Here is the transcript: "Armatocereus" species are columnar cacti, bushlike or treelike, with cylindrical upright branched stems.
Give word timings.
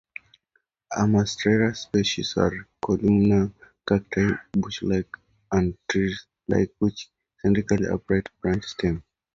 "Armatocereus" 0.93 1.83
species 1.83 2.29
are 2.35 2.53
columnar 2.83 3.51
cacti, 3.87 4.25
bushlike 4.53 5.13
or 5.51 5.65
treelike, 5.87 6.71
with 6.79 6.97
cylindrical 7.37 7.93
upright 7.93 8.27
branched 8.41 8.69
stems. 8.69 9.03